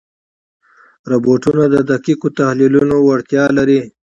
[1.11, 3.79] روبوټونه د دقیقو تحلیلونو وړتیا لري.